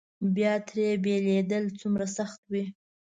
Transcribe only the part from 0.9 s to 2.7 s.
بېلېدل څومره سخت وي.